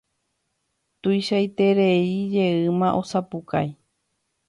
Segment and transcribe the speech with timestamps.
[1.01, 3.67] Tuichaitereijeýma osapukái.